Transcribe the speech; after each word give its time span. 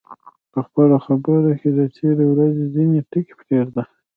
په 0.53 0.59
خپلو 0.65 0.95
خبرو 1.05 1.51
کې 1.59 1.69
د 1.77 1.79
تېرې 1.95 2.25
ورځې 2.31 2.65
ځینې 2.75 2.99
ټکي 3.11 3.33
پرېږده. 3.39 3.83